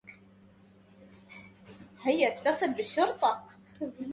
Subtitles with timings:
[2.01, 3.43] هيّا اتّصل بالشّرطة.